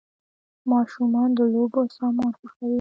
ماشومان 0.71 1.29
د 1.37 1.39
لوبو 1.53 1.81
سامان 1.97 2.31
خوښوي. 2.39 2.69